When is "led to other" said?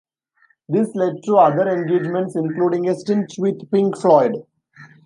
0.95-1.69